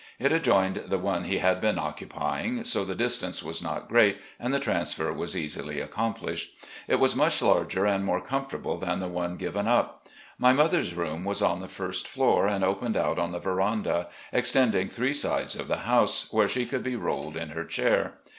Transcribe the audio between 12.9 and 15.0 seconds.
out on the veranda, extending